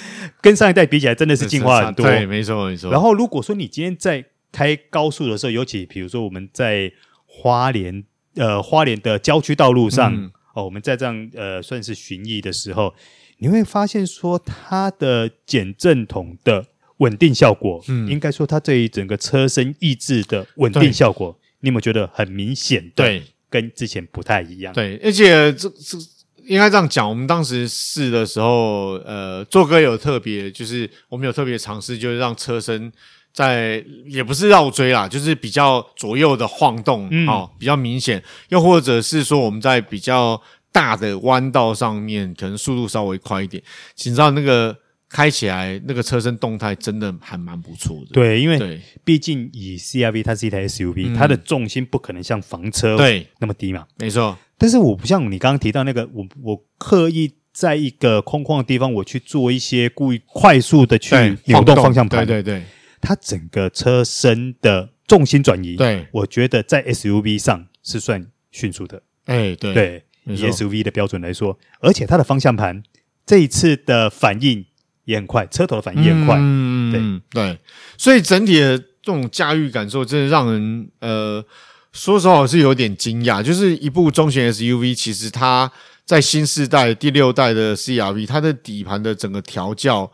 [0.41, 2.07] 跟上一代比起来真的是进化很多。
[2.07, 2.91] 对，没错没错。
[2.91, 6.93] 然后如果说你今天在开高速的时候，尤其比如说我们在
[7.27, 8.05] 花莲
[8.37, 12.95] 呃花莲的郊区道路上、嗯、哦，我们在这样呃算是巡弋的时候，
[13.39, 16.67] 你会发现说它的减震筒的。
[16.99, 22.89] 稳定效果，嗯，应该说它对于整个车身抑制的稳定效果，你有没有觉得很明显？
[22.95, 24.73] 对，跟之前不太一样。
[24.73, 25.99] 对，而且这这
[26.47, 32.93] 应该这样讲，我们当时试的时候，呃，做哥有特别，就是我们有特别尝试，就是让车身
[33.33, 38.23] 在也不是绕锥啦，就是比较左右的晃动，嗯、哦，比较明显。
[38.51, 43.61] 又或者是说我们在比较大的弯道上面，可能速度稍微快一点，
[43.97, 44.84] 请知道那个。
[45.15, 48.09] 开起来那个车身动态真的还蛮不错的。
[48.13, 53.87] 对，因为毕竟以 CRV 它是一台 SUV，嗯，它的重心不可能像房车对那么低嘛。
[53.97, 54.37] 没错。
[54.59, 62.27] 但是我不像你刚刚提到那个，我我刻意在一个空旷的地方，我去做一些故意快速的去扭动方向盘。
[62.27, 62.65] 对对对，
[63.01, 69.01] 它整个车身的重心转移，对，我觉得在 SUV 上是算迅速的。
[69.27, 72.83] 哎，对对，以 SUV 的标准来说，而且它的方向盘
[73.25, 74.67] 这一次的反应。
[75.05, 77.59] 也很快，车头的反应也很快，嗯，对对，
[77.99, 81.45] 所以整体的这种驾驭感受，真的让人呃，
[81.93, 83.43] 说实话我是有点惊讶。
[83.43, 85.71] 就是一部中型 SUV，其实它
[86.05, 90.11] 在新世代第六代的 CRV，它的底盘的整个调教，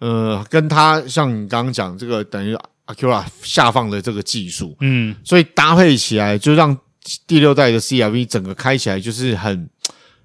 [0.00, 6.76] 呃，跟它像你刚刚讲这个等于 Acura 下放的这个技术，嗯，所以搭配起来就让
[7.26, 9.70] 第六代的 CRV 整个开起来就是很。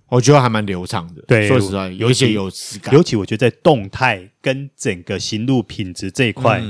[0.10, 2.94] 我觉得还蛮流畅的，对，说实话，有一些有质感。
[2.94, 6.62] 尤其我觉得在动态跟整个行路品质这一块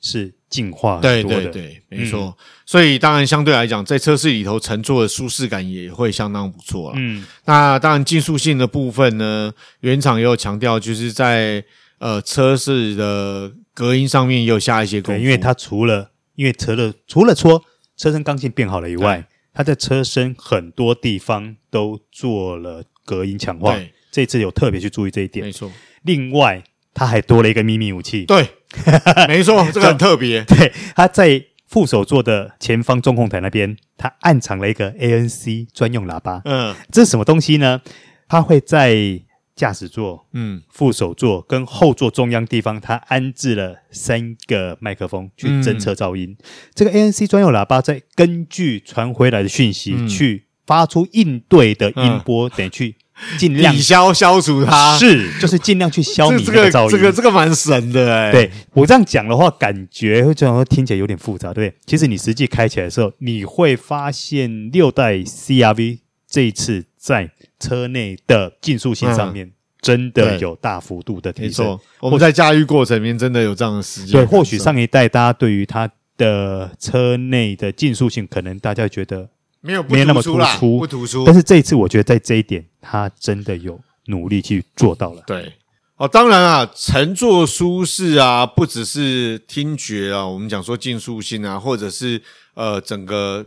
[0.00, 2.26] 是进化的，对对对，没错。
[2.26, 6.96] 嗯、所以当然相对来讲，在车室里头乘坐的舒适感也会相当不错了。
[6.96, 11.64] 嗯，那当然竞速性的部分呢，原厂也有强调，就是在
[11.98, 17.60] 呃车室的隔音上面也有下一些功夫，因为它除了因为除了除了说
[17.96, 19.26] 车身刚性变好了以外，
[19.58, 23.74] 它在车身很多地方都做了隔音强化。
[23.74, 25.44] 对，这次有特别去注意这一点。
[25.44, 25.68] 没错。
[26.04, 26.62] 另外，
[26.94, 28.24] 它还多了一个秘密武器。
[28.24, 28.46] 对，
[29.26, 30.44] 没错，这个很特别。
[30.46, 36.40] 对，它在副手座的前方中控台那边，它暗藏了一个 ANC 专用喇叭。
[36.44, 37.82] 嗯，这是什么东西呢？
[38.28, 39.20] 它会在。
[39.58, 46.30] 驾驶座、嗯，副手座跟后座中央地方，它安置了三个麦克风去侦测噪音。
[46.38, 46.44] 嗯、
[46.74, 52.94] 这个 ANC 专用喇叭在根据传回来的讯息、嗯、去发出应对的音波，嗯、 等于去
[53.36, 54.96] 尽量抵消消除它。
[54.96, 56.90] 是，就是尽量去消弭 这个噪音。
[56.90, 58.30] 这个这个蛮神的哎。
[58.30, 61.80] 对我这样讲的话，感觉会这样听起来有点复杂，对不对？
[61.84, 65.98] 其实你实际开起来的时候，你会发现六代 CRV
[66.30, 71.78] 这一次在车内的竞速性上面、嗯、真的有大幅度的提升。
[72.00, 74.12] 我们在驾驭过程里面真的有这样的时间。
[74.12, 79.28] 对，或许上一代大家对于它的车内的竞速性，可能大家觉得
[79.60, 81.24] 没有没有那么突出，不突出。
[81.24, 85.22] 但是这一次，我觉得在这一点，它真的有努力去做到了。
[85.26, 85.52] 对，
[85.96, 92.22] 哦，当然啊，乘坐舒适啊，不只是听觉啊，我们讲说竞速性啊，或者是
[92.54, 93.44] 呃整个。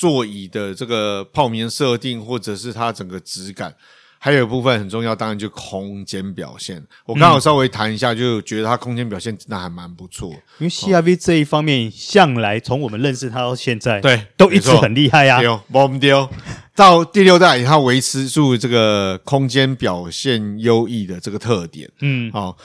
[0.00, 3.74] 座椅的这个泡棉设定，或者是它整个质感，
[4.18, 6.82] 还有一部分很重要，当然就空间表现。
[7.04, 10.30] 我刚好稍微谈一下，就觉得它空间表现真的还蛮不错。
[10.56, 15.38] 因为 CRV 这一方面向来从我们认识它到现在，对，都一直很厉害呀。
[15.38, 16.26] 丢，我们丢
[16.74, 21.90] 到第六代，它维持住这个空间表现优异的这个特点。
[22.00, 22.56] 嗯，好，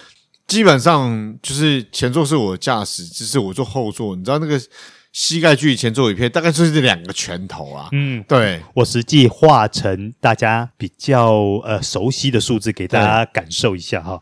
[0.47, 4.57] 基本上就是前座是我驾驶，只是我坐后座，你知道那个。
[5.15, 7.87] 膝盖距离前座椅片大概就是这两个拳头啊。
[7.93, 11.31] 嗯，对，我实际画成大家比较
[11.63, 14.21] 呃熟悉的数字给大家感受一下哈。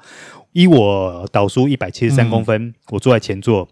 [0.51, 3.67] 以我导数一百七十三公分，嗯、我坐在前座，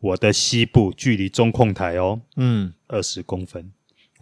[0.00, 3.70] 我的膝部距离中控台哦，嗯，二十公分。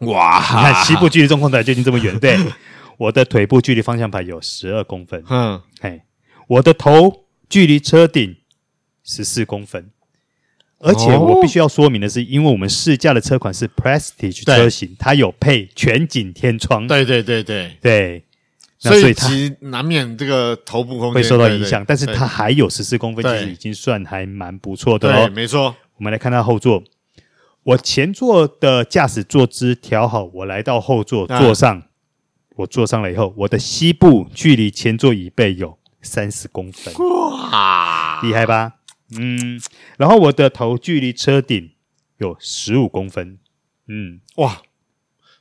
[0.01, 2.37] 哇，你看膝部距离中控台就已经这么远，对。
[2.99, 5.23] 我的腿部距离方向盘有十二公分。
[5.29, 6.03] 嗯，嘿，
[6.49, 8.35] 我的头距离车顶
[9.05, 9.91] 十四公分。
[10.81, 16.87] 而且我必须要说明的是，因为我们试驾的车款是 Prestige 车型，它有配全景天窗。
[16.87, 18.25] 对对对对对，
[18.79, 21.83] 所以其实难免这个头部空间会受到影响。
[21.87, 25.31] 但是它还有十四公分，其实已经算还蛮不错的哦。
[25.31, 25.75] 没错。
[25.97, 26.83] 我们来看它后座，
[27.63, 31.83] 我前座的驾驶坐姿调好，我来到后座坐上，
[32.57, 36.93] 我坐上了以后，我的膝部距离前座椅背有三十公分，
[37.51, 38.75] 哇，厉害吧？
[39.19, 39.61] 嗯，
[39.97, 41.71] 然后我的头距离车顶
[42.19, 43.39] 有十五公分，
[43.89, 44.63] 嗯，哇，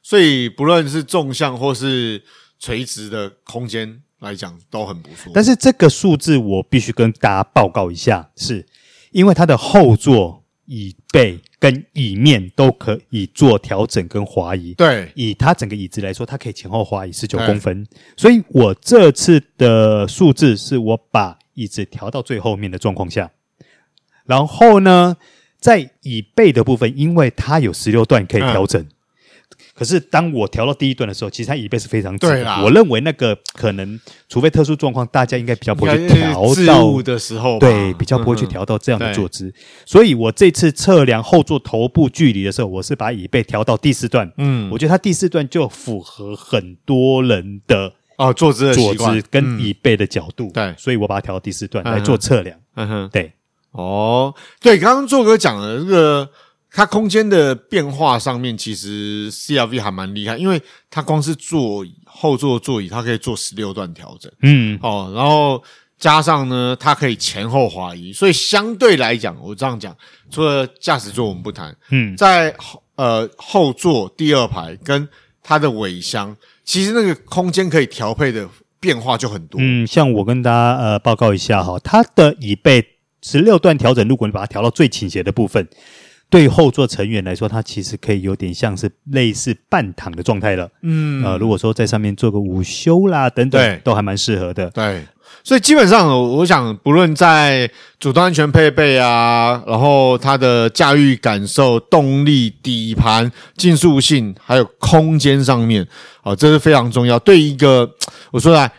[0.01, 2.23] 所以不论是纵向或是
[2.59, 5.31] 垂直的空间来讲都很不错。
[5.33, 8.65] 但是这个数字我必须跟大家报告一下，是
[9.11, 14.73] 因为它的后座椅背跟椅面都可以做调整跟滑移。
[14.73, 17.85] 对，以它整个椅子来说，它可以前后滑移十九公分。
[18.17, 23.29] 所以我这次的数字是我把椅子调到最后面的状况下。
[24.25, 25.17] 然后呢，
[25.59, 28.87] 在椅背的部分，因为它有十六段可以调整，嗯、
[29.75, 32.43] 可是当我调到第一段的时候，其实它椅背是非常直的。
[32.43, 36.33] 啦我认为那个可能，除非特殊状况，大家应该比较不会去调
[36.65, 39.47] 到的时候，对，比较不会去调到这样的坐姿。
[39.47, 39.53] 嗯、
[39.85, 44.31] 所以我这次测量后座头部距离的时候，我是把椅背调到第四段。
[44.37, 50.49] 嗯，我觉得它第四段就符合很多人的哦坐姿的坐姿跟椅背的角度。
[50.53, 52.57] 对、嗯，所以我把它调到第四段来做测量。
[52.75, 53.31] 嗯哼，对。
[53.73, 56.29] 哦，对，刚刚作哥讲的这个，
[56.71, 65.63] 它空间的变化上面，其实 CRV 还蛮厉害，因为它光是座椅后座座椅，它可以做十六段调整，嗯，哦，然后
[65.97, 69.95] 加上呢，它可以前后滑移，所以相对来讲，我这样讲，
[70.29, 72.55] 除了驾驶座我们不谈，嗯，在
[72.95, 75.07] 呃后座第二排跟
[75.41, 78.47] 它的尾箱，其实那个空间可以调配的
[78.79, 82.92] 变化就很多，嗯，像我跟大家呃报告一下哈，它的椅背。
[83.23, 85.67] 十六段调整，如果你把它调到最倾斜的部分，
[86.29, 90.69] 对后座成员来说，它其实可以有点像是类似半躺的状态了。
[90.81, 94.69] 嗯，呃，如果说在上面做个午休啦等等，都还蛮适合的。
[94.71, 95.05] 对，
[95.43, 97.69] 所以基本上，我想，不论在
[97.99, 105.83] 主动安全配备啊，然后它的驾驭感受、动力、底盘、竞速性，还有空间上面，
[106.23, 107.19] 啊、呃，这是非常重要。
[107.19, 107.87] 对一个
[108.31, 108.71] 我说来，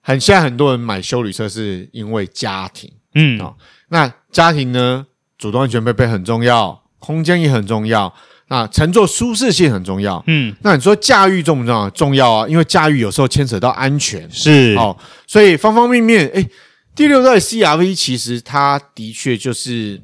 [0.00, 3.44] 很现在很多人买修理车是因为家庭，嗯啊。
[3.44, 3.54] 哦
[3.88, 5.06] 那家庭呢，
[5.38, 8.12] 主动安全配备很重要，空间也很重要，
[8.48, 10.22] 那乘坐舒适性很重要。
[10.26, 11.90] 嗯，那你说驾驭重不重要？
[11.90, 16.48] 重要啊，因为驾驭有时候牵扯到安全，是哦，所以方方面面，诶，
[16.94, 20.00] 第六代 CRV 其实它的确就是。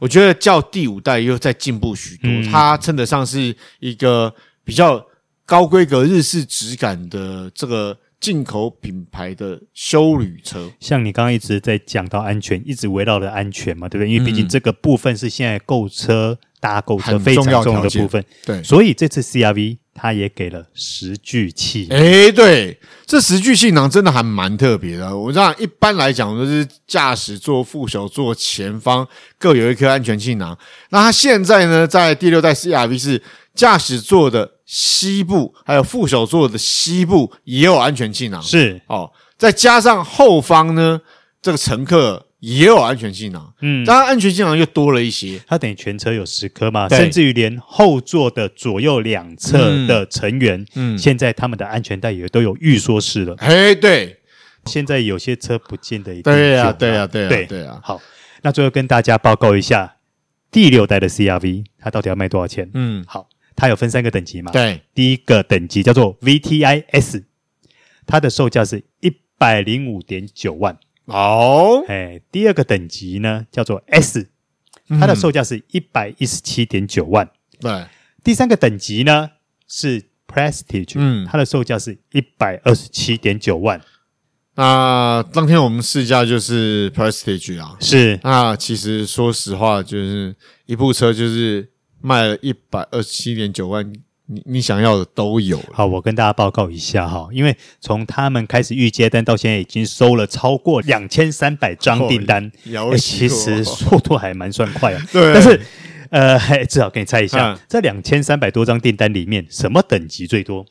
[0.00, 4.32] 我觉得较第五代又在进步许多，嗯、它称得上是一个
[4.62, 5.02] 比较
[5.46, 10.70] 高规格日式质感的这个进口品牌的休旅车。
[10.80, 14.10] 像你刚刚一直在讲到安全，一直围绕着安全嘛，对不对？
[14.10, 16.38] 因为毕竟这个部分是现在购车。
[16.60, 21.98] 大家购车非常重要的部分，对，所以这次 CRV 它也给了十具气囊。
[21.98, 25.14] 哎，对，这十具气囊真的还蛮特别的。
[25.14, 29.06] 我知道一般来讲都是驾驶座、副手座前方
[29.36, 30.58] 各有一颗安全气囊。
[30.88, 33.22] 那它现在呢，在第六代 CRV 是
[33.54, 38.80] 驾驶座的膝部，还有副手座的西部也有安全气囊，是。
[38.86, 41.00] 哦，再加上后方呢，
[41.40, 42.26] 这个乘客。
[42.40, 53.34] 也有安全气囊，嗯，当然安全气囊又多了一些，它等于全车有十颗嘛，甚至于连后座的左右两侧的成员，嗯，现在他们的安全带也都有预缩式了。
[53.38, 54.18] 嘿，对，
[54.66, 57.80] 现在有些车不见得一定对呀，对呀，对呀，对呀。
[57.82, 57.98] 好，
[58.42, 59.96] 那最后跟大家报告一下
[60.50, 62.70] 第六代的 CRV，它到底要卖多少钱？
[62.74, 63.26] 嗯，好，
[63.56, 67.24] 它有分三个等级嘛，对，第一个等级叫做 VTI S，
[68.06, 70.78] 它的售价是一百零五点九万。
[71.06, 74.28] 哦，哎，第二个等级呢叫做 S，
[74.88, 77.30] 它的售价是一百一十七点九万。
[77.60, 77.86] 对，
[78.22, 79.30] 第三个等级呢
[79.68, 83.80] 是 Prestige，嗯，它的售价是一百二十七点九万。
[84.56, 88.18] 那当天我们试驾就是 Prestige 啊，是。
[88.22, 90.34] 那其实说实话，就是
[90.66, 91.68] 一部车就是
[92.04, 93.92] 卖了一百二十七点九万。
[94.26, 95.60] 你你想要的都有。
[95.70, 105.02] 好，我跟大家报告一下哈，因为从他们开始预接单到现在，已经收了超过两千三百张订单，哦欸，其实速度还蛮算快啊。
[105.12, 105.60] 对，但是
[106.08, 110.64] 呃，嘿，至少给你猜一下，嗯、这两千三百多张订单里面，什么等级最多？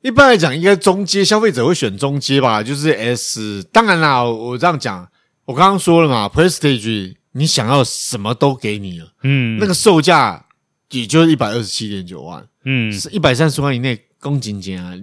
[0.00, 3.62] 一般来讲，应该中阶消费者会选中阶吧，就是 S。
[3.64, 5.06] 当然啦，我这样讲，
[5.44, 10.42] 我刚刚说了嘛，Prestige，你想要什么都给你了，嗯，那个售价。
[10.90, 14.94] 也就是一百二十七点九万，嗯，是一百三十万以内，公斤斤啊，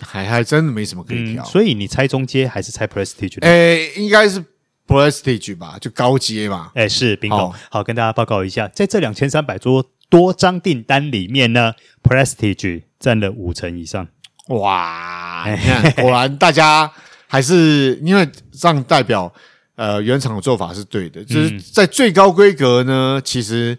[0.00, 1.44] 还还真的没什么可以挑。
[1.44, 3.38] 嗯、所以你猜中阶还是猜 Prestige？
[3.42, 4.42] 诶、欸，应该是
[4.86, 6.70] Prestige 吧，就高阶嘛。
[6.74, 7.54] 诶、欸，是宾狗。
[7.70, 14.08] 好，跟大家报告一下，在这两千三百多多张订单里面呢，Prestige 占了五成以上。
[14.48, 16.90] 哇， 你看，果然大家
[17.26, 18.26] 还是因为
[18.58, 19.30] 这样代表，
[19.76, 23.78] 呃，原厂的做法是对的，就是在最高规格呢，其实。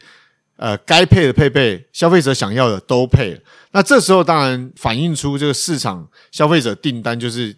[0.59, 3.39] 呃，该配的配备，消费者想要的都配了。
[3.73, 7.55] 那这时候当然反映出这个市场消费者订单就是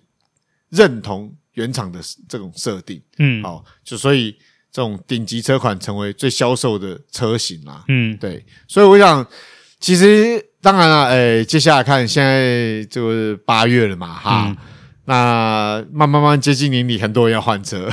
[0.68, 3.02] 认同原厂的这种设定。
[3.20, 4.34] 嗯，好，就所以
[4.70, 7.86] 这种顶级车款成为最销售的车型啦。
[7.88, 8.46] 嗯，对。
[8.68, 9.26] 所以我想，
[9.80, 14.48] 其实当然了，诶，接下来看现在就是八月了嘛，哈。
[14.50, 14.58] 嗯
[15.10, 17.90] 那慢慢慢接近年底，很多人要换车。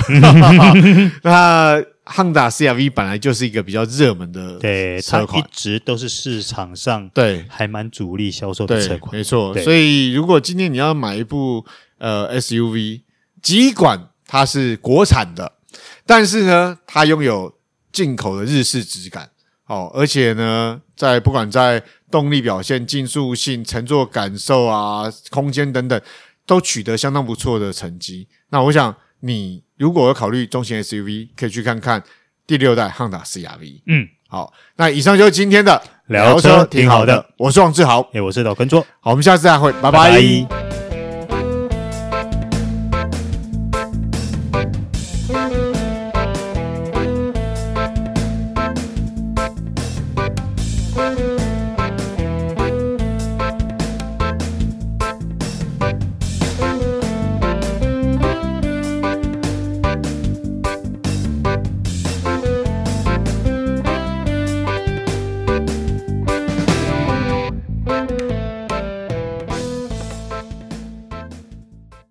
[1.24, 4.60] 那 Honda CR-V 本来就是一个比较热门的
[5.00, 9.56] 车款，一直都是市场上对还蛮主力销售的车款，没错。
[9.60, 11.64] 所以如果今天你要买一部
[11.96, 13.00] 呃 SUV，
[13.40, 15.52] 尽管它是国产的，
[16.04, 17.54] 但是呢，它拥有
[17.90, 19.30] 进口的日式质感
[19.68, 25.98] 哦，而且呢，在不管在动力表现、竞速性、乘坐感受啊、空间等等。
[26.46, 28.28] 都取得相当不错的成绩。
[28.50, 32.02] 那我想，你如果要考虑中型 SUV，可以去看看
[32.46, 33.82] 第六代 Honda CR-V。
[33.86, 37.24] 嗯，好，那以上就是今天的聊车，挺好的。
[37.36, 38.80] 我是王志豪，诶，我是老根卓。
[39.00, 39.92] 好，我们下次再会，拜拜。
[39.92, 40.65] 拜拜。